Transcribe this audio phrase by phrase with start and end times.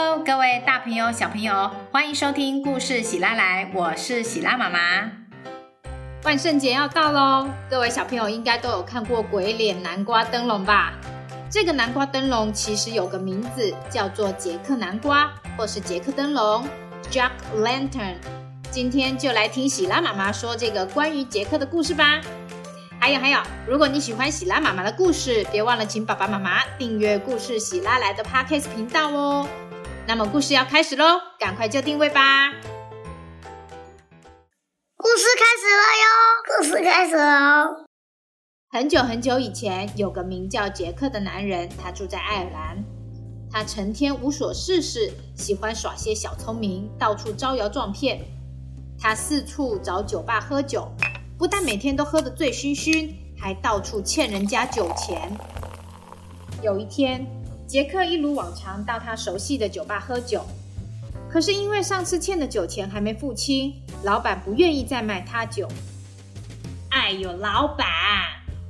[0.00, 5.10] Hello，各位大朋友、小朋友，欢迎收听故事喜拉来，我是喜拉妈妈。
[6.22, 10.92] 万圣节要到喽，各位小朋友应该都有看过鬼脸南瓜灯笼吧？
[11.50, 16.64] 这个南瓜灯笼其实有个名字，叫做杰克南瓜，或是杰克灯笼
[17.10, 18.14] （Jack Lantern）。
[18.70, 22.20] 今天就来听喜拉妈妈说这个关于杰克的故事吧。
[23.00, 29.48] 还有还有，如果你喜欢喜拉妈妈的故事，别忘了请爸爸妈妈订阅故事喜拉来的 Podcast 频道哦。
[30.08, 32.50] 那么故事要开始喽，赶快就定位吧。
[34.96, 36.08] 故事开始了哟，
[36.56, 37.84] 故事开始喽。
[38.70, 42.82] 很久很久以前，有个名叫杰克的男人，他住在爱尔兰。
[43.52, 48.24] 他成天无所事事，喜欢耍些小聪明，到处招摇撞骗。
[48.98, 50.90] 他四处找酒吧喝酒。
[51.36, 55.30] 不但每天都喝得醉醺醺，还到处欠人家酒钱。
[56.62, 57.26] 有一天，
[57.68, 60.42] 杰克一如往常到他熟悉的酒吧喝酒，
[61.28, 63.74] 可是因为上次欠的酒钱还没付清，
[64.04, 65.68] 老板不愿意再卖他酒。
[66.88, 67.86] 哎呦，老板，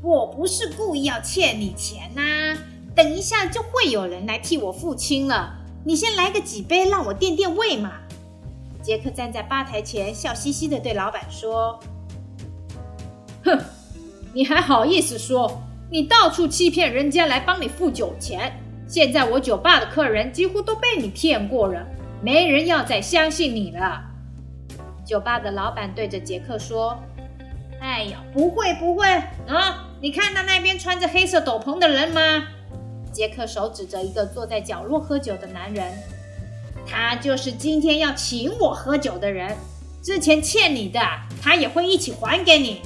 [0.02, 2.58] 我不是故意要欠你钱呐，
[2.96, 5.54] 等一下就会有人来替我付清了。
[5.84, 7.92] 你先来个几杯，让我垫垫胃嘛。
[8.82, 11.78] 杰克站在吧台前，笑嘻嘻的对老板说。
[13.44, 13.56] 哼，
[14.34, 15.62] 你还好意思说？
[15.88, 21.86] 你到处欺骗人家来帮你付酒钱，现在我酒吧的客人几乎都被你骗过了，
[22.22, 24.02] 没人要再相信你了。
[25.04, 26.98] 酒吧的老板对着杰克说
[27.80, 29.06] ：“哎呀，不会不会
[29.46, 29.86] 啊！
[30.00, 32.48] 你看到那边穿着黑色斗篷的人吗？”
[33.12, 35.92] 杰克手指着一个坐在角落喝酒的男人，
[36.86, 39.54] 他就是今天要请我喝酒的人，
[40.02, 41.00] 之前欠你的，
[41.42, 42.80] 他也会一起还给你。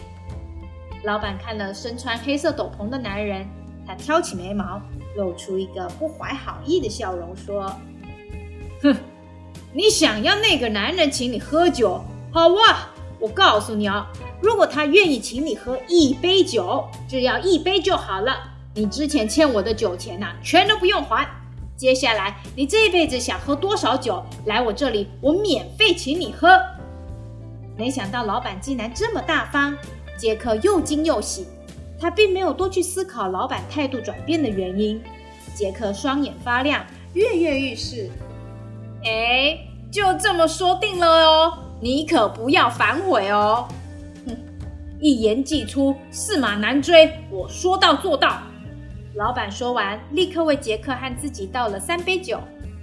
[1.05, 3.47] 老板看了身穿黑色斗篷的男人，
[3.87, 4.81] 他挑起眉毛，
[5.17, 7.75] 露出一个不怀好意的笑容，说
[8.83, 8.97] ：“哼，
[9.73, 12.03] 你想要那个男人请你喝酒？
[12.33, 14.07] 好啊，我告诉你啊，
[14.41, 18.37] 如果他愿意请你喝一杯酒，只要一杯就好了，
[18.75, 21.29] 你之前欠我的酒钱呐，全都不用还。
[21.77, 26.49] 接下来你这辈子想喝多少酒，来我这里，我免费请你喝。”
[27.77, 29.77] 没想到老板竟然这么大方。
[30.15, 31.47] 杰克又惊又喜，
[32.03, 35.01] 他并没有多去思考老板态度转变的原因。
[35.55, 38.11] 杰克双眼发亮，跃跃欲试。
[39.05, 39.57] 哎，
[39.89, 43.69] 就这么说定了哦，你可不要反悔哦。
[44.27, 44.37] 哼，
[44.99, 48.43] 一言既出，驷马难追，我说到做到。
[49.15, 52.41] 老板说完，立刻为杰克和自己倒了三杯酒，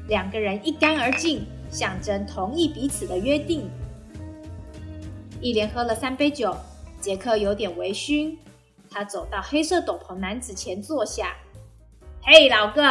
[0.07, 3.69] 两个人一干而尽，象征同意彼此的约定。
[5.41, 6.55] 一连喝了三杯酒。
[7.01, 8.35] 杰克有点微醺，
[8.89, 11.35] 他走到黑色斗篷男子前坐下。
[12.21, 12.83] “嘿，老哥，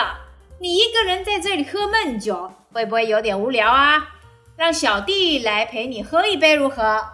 [0.58, 4.14] 你一个人在这里喝闷酒，会不会有点无聊啊？
[4.56, 7.04] 让小弟来陪你喝一杯如何？”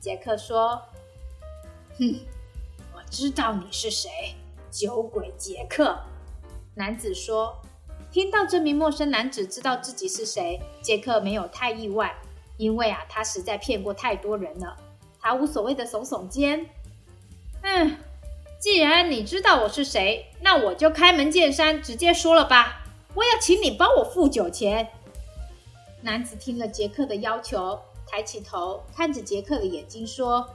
[0.00, 0.82] 杰克说。
[1.98, 2.20] “哼，
[2.94, 4.10] 我知道你是谁，
[4.70, 5.98] 酒鬼杰克。”
[6.74, 7.56] 男子说。
[8.12, 12.12] 听到这名陌生男子知道自己是谁，杰克没有太意外，
[12.56, 14.76] 因为啊，他实在骗过太多人了。
[15.20, 16.66] 他无所谓的耸耸肩，
[17.62, 17.96] 嗯，
[18.58, 22.84] 既然你知道我是谁，那我就开门见山，直接说了吧。
[23.14, 24.88] 我要请你帮我付酒钱。
[26.02, 30.48] 男子听了杰克的要求，抬起头看着杰克的眼睛说：“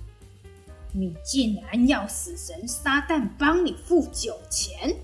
[0.92, 4.96] 你竟然要死神撒旦帮你付酒钱？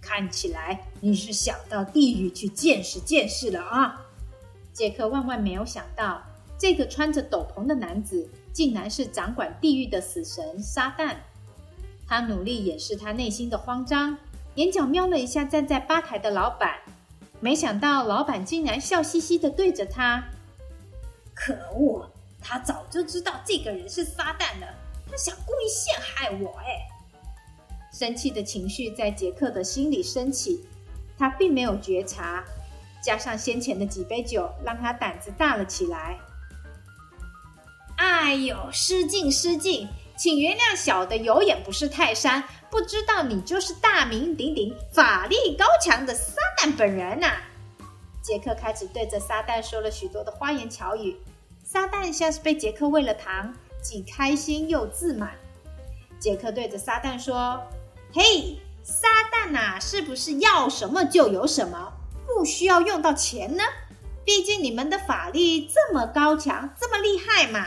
[0.00, 4.06] 看起来你是想到地狱去见识见识了啊！”
[4.72, 6.22] 杰克万万没有想到。
[6.58, 11.16] 这个穿着斗篷的男子，竟然是掌管地狱的死神撒旦。
[12.08, 14.16] 他努力掩饰他内心的慌张，
[14.54, 16.78] 眼角瞄了一下站在吧台的老板，
[17.38, 20.24] 没想到老板竟然笑嘻嘻的对着他
[21.36, 24.74] ：“可恶，他早就知道这个人是撒旦了，
[25.10, 26.88] 他想故意陷害我。”哎，
[27.92, 30.64] 生气的情绪在杰克的心里升起，
[31.18, 32.42] 他并没有觉察，
[33.02, 36.18] 加上先前的几杯酒，让他胆子大了起来。
[37.96, 47.32] 哎呦，失敬失敬，请原谅小的有眼不识泰山，不知道你就是大名鼎鼎、法力高强的撒旦本人呐！
[48.22, 51.16] 杰克开始对着撒旦说了许多的花言巧语，
[51.64, 55.30] 撒旦像是被杰克喂了糖，既开心又自满。
[56.18, 57.62] 杰克对着撒旦说
[58.12, 61.92] ：“嘿，撒旦呐，是不是要什么就有什么，
[62.26, 63.62] 不需要用到钱呢？
[64.24, 67.66] 毕竟你们的法力这么高强，这么厉害嘛！”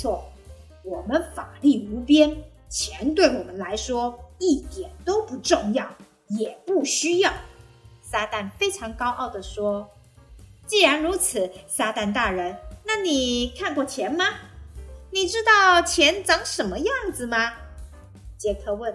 [0.00, 0.30] 错，
[0.84, 2.36] 我们法力无边，
[2.68, 5.92] 钱对我们来说一点都不重要，
[6.28, 7.32] 也不需要。
[8.00, 9.90] 撒旦非常高傲地说
[10.68, 14.24] ：“既然如此，撒旦大人，那你看过钱吗？
[15.10, 17.54] 你知道钱长什么样子吗？”
[18.38, 18.94] 杰克问。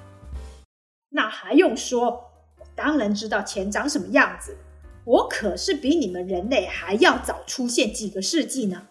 [1.12, 2.30] “那还用说？
[2.58, 4.56] 我当然知道钱长什么样子。
[5.04, 8.86] 我可是比你们人类还要早出现几个世纪呢。”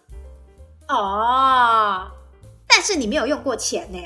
[0.90, 2.10] 哦，
[2.66, 3.98] 但是你没有用过钱呢。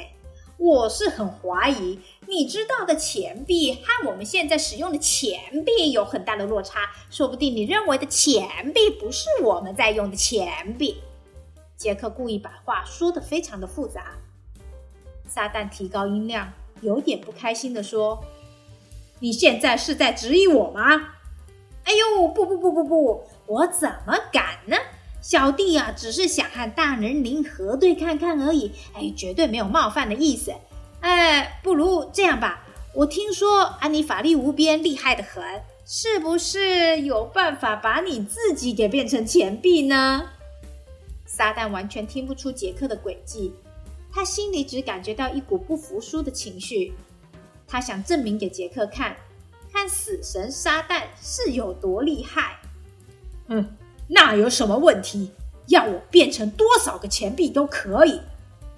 [0.56, 1.98] 我是很怀疑，
[2.28, 6.90] 你知道的钱币和我们现在使用的钱币有很大的落差。
[7.10, 11.02] 说不定你认为的钱币不是我们在用的钱币。
[11.76, 14.12] 杰克故意把话说的非常的复杂。
[15.26, 16.52] 撒旦提高音量，
[16.82, 18.22] 有点不开心的说
[19.18, 21.14] ：“你现在是在质疑我吗？”
[21.84, 24.76] 哎呦，不不不不不，我怎么敢呢？
[25.24, 30.52] 小弟啊，只是想和大人您核对看看而已，哎，绝对没有冒犯的意思。
[31.00, 32.62] 哎，不如这样吧，
[32.92, 35.42] 我听说安妮法力无边，厉害的很，
[35.86, 40.28] 是不是有办法把你自己给变成钱币呢？
[41.24, 43.54] 撒旦完全听不出杰克的诡计，
[44.12, 46.92] 他心里只感觉到一股不服输的情绪，
[47.66, 49.16] 他想证明给杰克看，
[49.72, 52.58] 看死神撒旦是有多厉害。
[53.46, 53.74] 嗯。
[54.08, 55.32] 那有什么问题？
[55.68, 58.20] 要我变成多少个钱币都可以。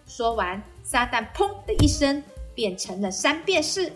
[0.06, 2.22] 说完撒旦砰的一声
[2.54, 3.92] 变成了三便士。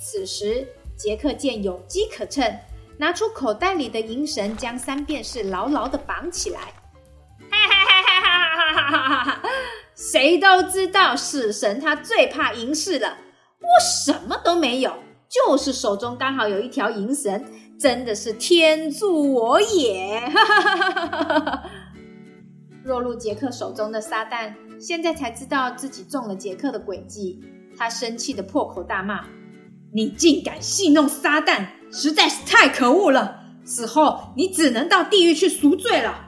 [0.00, 2.58] 此时杰克见有机可乘
[2.96, 6.60] 拿出口袋里的银绳将三便士牢牢的绑起来。
[7.48, 9.42] 哈哈哈哈哈哈哈哈哈哈
[9.94, 13.16] 谁都知道死神他最怕银饰了
[13.60, 14.92] 我什么都没有
[15.28, 17.44] 就是手中刚好有一条银绳
[17.78, 20.22] 真的是天助我也！
[22.84, 27.42] 落入杰克手中的撒旦，现在才知道自己中了杰克的诡计。
[27.76, 29.26] 他生气的破口大骂
[29.92, 33.42] ：“你竟敢戏弄撒旦，实在是太可恶了！
[33.64, 36.24] 死后你只能到地狱去赎罪了。”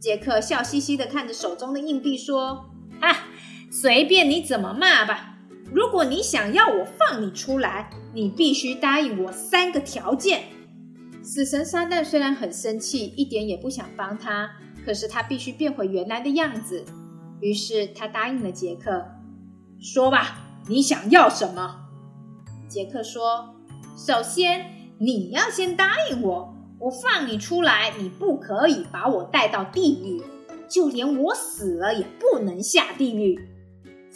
[0.00, 2.70] 杰克笑嘻嘻的看着手中的硬币说
[3.00, 3.26] ：“啊，
[3.70, 5.34] 随便你怎么骂吧。”
[5.72, 10.44] 如果你想要我放你出来，你必须答应我三个条件。
[11.22, 14.48] 死神撒旦虽然很生气，一点也不想帮他，
[14.84, 16.84] 可是他必须变回原来的样子。
[17.40, 19.04] 于是他答应了杰克。
[19.80, 21.88] 说吧，你想要什么？
[22.68, 23.56] 杰克说
[23.98, 30.22] ：“首先，你要先答应我，我放你出来，你不可以把我带到地狱，
[30.68, 33.36] 就连我死了也不能下地狱。”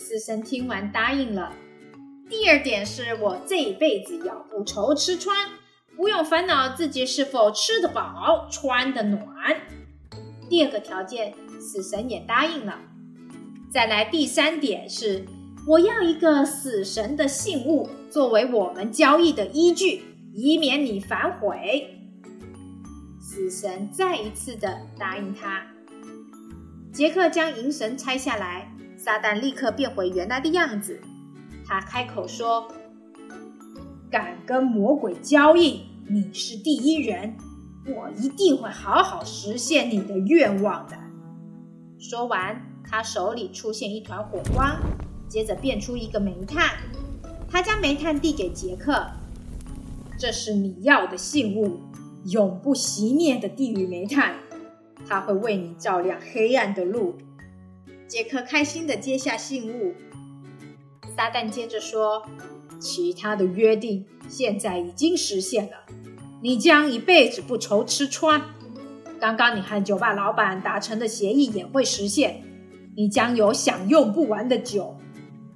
[0.00, 1.52] 死神听完答应了。
[2.26, 5.37] 第二点是我这一辈子要不愁吃穿，
[5.94, 9.20] 不用烦恼自己是否吃得饱、穿得暖。
[10.49, 12.79] 第二个条件，死神也答应了。
[13.70, 15.26] 再来第三点是，
[15.69, 20.02] 我要一个死神的信物作为我们交易的依据，
[20.32, 22.00] 以免你反悔。
[23.20, 25.67] 死神再一次的答应他。
[26.91, 28.69] 杰克将银绳拆下来。
[29.02, 31.00] 撒旦立刻变回原来的样子，
[31.67, 32.69] 他开口说
[34.12, 37.35] ：“敢跟魔鬼交易，你是第一人，
[37.87, 40.99] 我一定会好好实现你的愿望的。”
[41.99, 44.79] 说完，他手里出现一团火光，
[45.26, 46.69] 接着变出一个煤炭，
[47.49, 49.06] 他将煤炭递给杰克
[50.20, 51.80] ：“这是你要的信物，
[52.26, 54.35] 永不熄灭的地狱煤炭，
[55.09, 57.14] 它会为你照亮黑暗的路。”
[58.11, 59.95] 杰克开心的接下信物，
[61.17, 62.26] 撒旦接着说
[62.81, 65.76] ：“其他的约定现在已经实现了，
[66.43, 68.43] 你将一辈子不愁吃穿。
[69.21, 72.43] 刚刚你和酒吧老板达成的协议也会实现，
[72.97, 74.97] 你将有享用不完的酒。”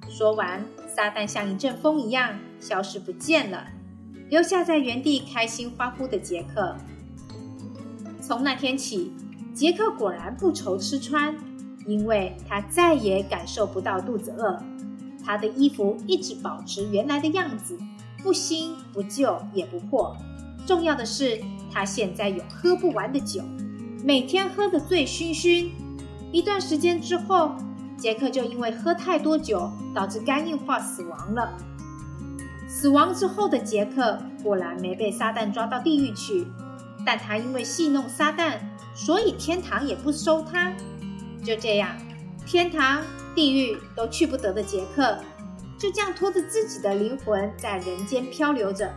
[0.07, 3.67] 说完，撒旦像一阵风一样消失不见了，
[4.29, 6.77] 留下在原地开心欢呼的杰克。
[8.21, 9.11] 从那天起，
[9.53, 11.37] 杰克果然不愁吃穿。
[11.85, 14.59] 因为他再也感受不到肚子饿，
[15.23, 17.77] 他的衣服一直保持原来的样子，
[18.23, 20.15] 不新不旧也不破。
[20.65, 21.39] 重要的是，
[21.71, 23.41] 他现在有喝不完的酒，
[24.03, 25.69] 每天喝得醉醺醺。
[26.31, 27.51] 一段时间之后，
[27.97, 31.55] 杰克就因为喝太多酒，导致肝硬化死亡了。
[32.67, 36.47] 死亡之后的杰克果然没被撒旦抓到地狱去，
[37.05, 38.57] 但他因为戏弄撒旦，
[38.95, 40.73] 所以天堂也不收他。
[41.45, 41.95] 就这样，
[42.45, 43.03] 天堂、
[43.35, 45.15] 地狱都去不得的杰克，
[45.77, 48.91] 就这样拖着自己的灵魂在人间漂流着。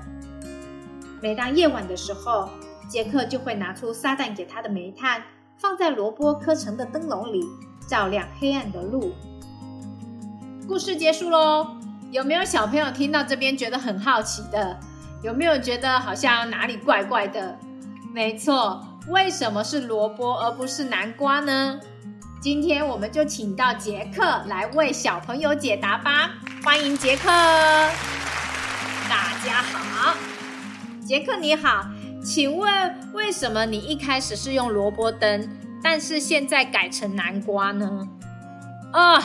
[1.20, 2.48] 每当夜晚的时候，
[2.88, 5.22] 杰克就会拿出撒旦给他的煤炭，
[5.58, 7.44] 放在萝卜刻成的灯笼里，
[7.86, 9.12] 照亮黑暗的路。
[10.66, 11.66] 故事结束喽，
[12.10, 14.78] 有没有小朋友听到这边觉得很好奇的？
[15.22, 17.58] 有没有觉得好像哪里怪怪的？
[18.14, 21.80] 没错，为什么是萝卜而不是南瓜呢？
[22.40, 26.30] 今天我们就请到杰克来为小朋友解答吧。
[26.62, 27.26] 欢迎杰克！
[29.08, 30.14] 大家好，
[31.04, 31.84] 杰克你好，
[32.24, 35.48] 请问为什么你一开始是用萝卜灯，
[35.82, 38.06] 但是现在改成南瓜呢？
[38.92, 39.20] 哦，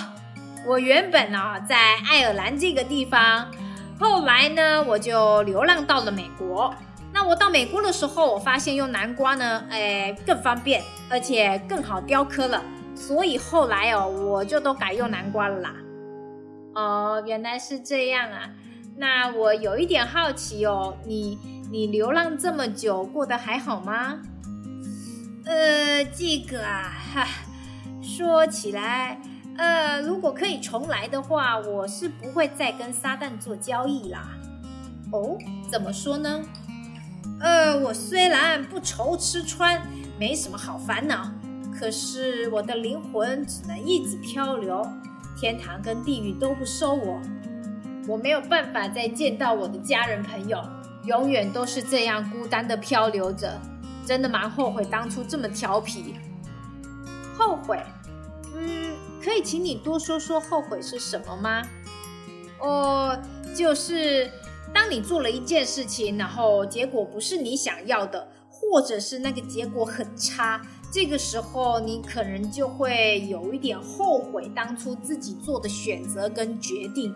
[0.65, 1.77] 我原本啊在
[2.09, 3.47] 爱尔兰这个地方。
[3.99, 6.73] 后来呢，我就流浪到了美国。
[7.13, 12.59] 那我到美国的时候，我发现用南瓜呢，哎，更方便，而且更好雕刻了。
[12.95, 15.75] 所以后来哦，我就都改用南瓜了啦。
[16.75, 18.49] 哦，原来是这样啊。
[18.95, 21.37] 那我有一点好奇哦，你
[21.71, 24.19] 你流浪这么久，过得还好吗？
[25.45, 27.27] 呃，这个啊，哈，
[28.01, 29.19] 说起来。
[29.55, 34.29] 呃，如果可以重来的话，我是不会再跟撒旦做交易啦。
[35.11, 35.37] 哦，
[35.69, 36.41] 怎么说呢？
[37.39, 39.81] 呃，我虽然不愁吃穿，
[40.17, 41.29] 没什么好烦恼，
[41.77, 44.85] 可是我的灵魂只能一直漂流，
[45.37, 47.21] 天堂跟地狱都不收我，
[48.07, 50.61] 我没有办法再见到我的家人朋友，
[51.05, 53.59] 永远都是这样孤单的漂流着，
[54.05, 56.15] 真的蛮后悔当初这么调皮。
[57.37, 57.79] 后悔？
[58.55, 58.93] 嗯。
[59.23, 61.65] 可以请你多说说后悔是什么吗？
[62.59, 63.17] 哦，
[63.55, 64.29] 就是
[64.73, 70.61] 当你做了一件事情，然后结果不是你想要的，或者是那个结果很差，
[70.93, 77.15] 这个时候你可能就会有一点后悔当初自己做的选择跟决定。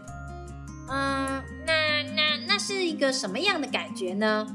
[0.90, 4.48] 嗯，那那那是一个什么样的感觉呢？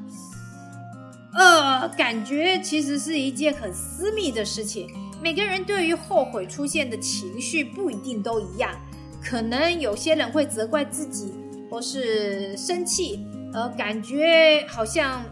[1.34, 4.88] 呃，感觉其实是一件很私密的事情。
[5.22, 8.74] 每个人对于后悔出现的情绪不一定都一样，
[9.22, 11.32] 可能有些人会责怪自己，
[11.70, 13.24] 或是生气，
[13.54, 15.22] 呃感觉好像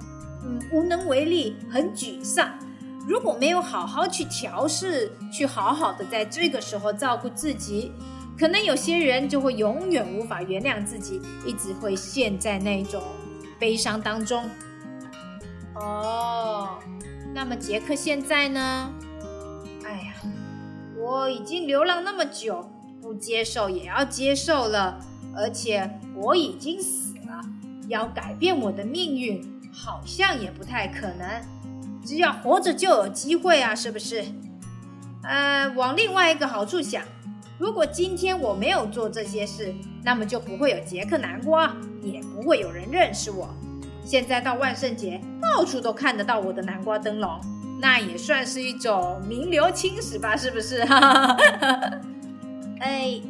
[0.44, 2.48] 嗯无能为力，很沮丧。
[3.10, 7.90] 如果没有好好去调试，去好好的在这个时候照顾自己，
[8.38, 13.02] 可能有些人就会永远无法原谅自己，一直会陷在那种
[13.58, 14.48] 悲伤当中。
[15.74, 16.78] 哦，
[17.34, 18.92] 那么杰克现在呢？
[19.84, 20.14] 哎呀
[20.96, 22.70] 我已经流浪那么久，
[23.02, 25.00] 不接受也要接受了。
[25.34, 27.42] 而且我已经死了，
[27.88, 31.59] 要改变我的命运，好像也不太可能。
[32.04, 34.24] 只要活着就有机会啊，是不是？
[35.22, 37.02] 呃，往另外一个好处想，
[37.58, 43.54] 如果今天我没有做这些事，那么就不会有杰克南瓜，也不会有人认识我。
[44.04, 47.38] 现在到万圣节，到处都看得到我的南瓜灯笼。
[47.82, 50.80] 那也算是一种名留青史吧，是不是？
[52.80, 53.20] 哎，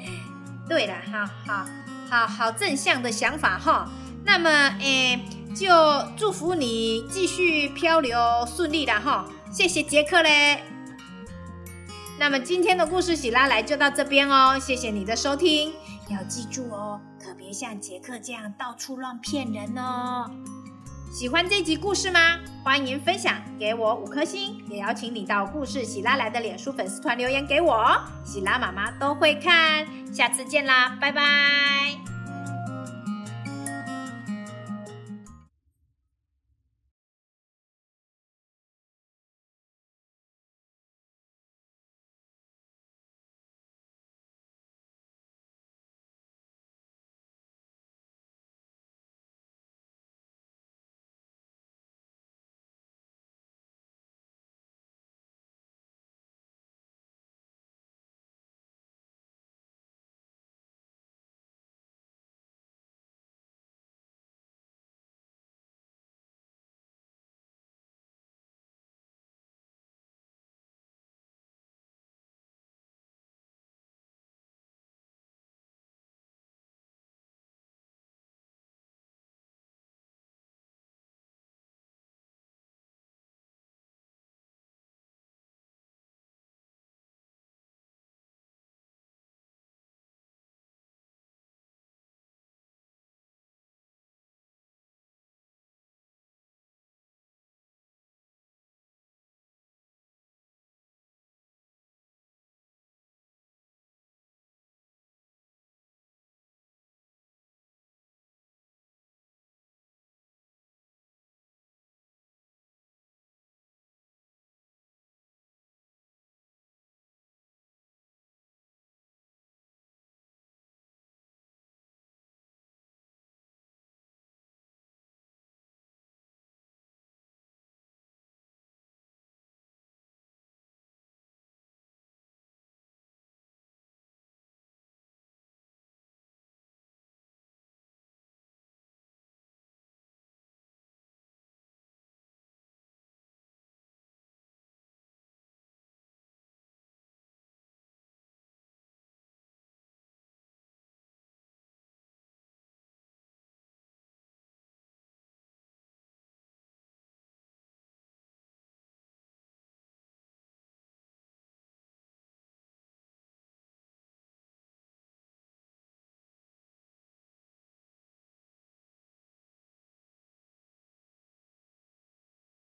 [0.68, 1.66] 对了，好好
[2.10, 3.88] 好好正向的想法哈。
[4.24, 5.20] 那么，哎，
[5.54, 5.68] 就
[6.16, 9.24] 祝福你继续漂流顺利了哈。
[9.52, 10.62] 谢谢杰克嘞。
[12.18, 15.72] 那么今天的故事喜拉来就到这边哦，谢谢你的收听，
[16.08, 20.30] 要记住哦，可别像杰克这样到处乱骗人哦。
[21.12, 22.38] 喜欢这集故事吗？
[22.64, 29.86] 欢迎分享给我五颗星，也邀请你到故事喜拉来的脸书粉丝团留言给我，喜拉妈妈都会看。
[30.12, 32.13] 下次见啦，拜拜。